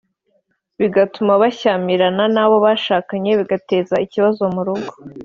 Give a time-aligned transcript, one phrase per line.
[0.79, 4.91] bigatuma bashyamirana n’abo bashakanye bigateza ikibazo mu rugo